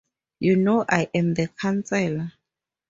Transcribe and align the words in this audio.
You 0.39 0.55
know 0.55 0.83
I 0.89 1.11
am 1.13 1.35
the 1.35 1.47
Chancellor. 1.59 2.31